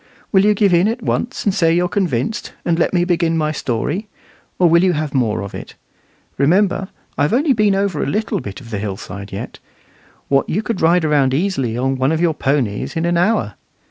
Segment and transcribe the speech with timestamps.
[0.31, 3.51] Will you give in at once, and say you're convinced, and let me begin my
[3.51, 4.07] story,
[4.57, 5.75] or will you have more of it?
[6.39, 6.89] Remember,
[7.19, 9.59] I've only been over a little bit of the hillside yet
[10.27, 13.53] what you could ride round easily on your ponies in an hour.